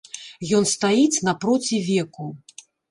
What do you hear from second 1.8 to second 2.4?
веку.